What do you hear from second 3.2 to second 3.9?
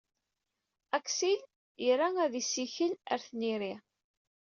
tniri.